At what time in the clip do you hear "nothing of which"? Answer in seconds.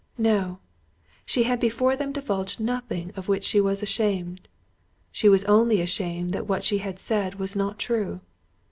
2.59-3.43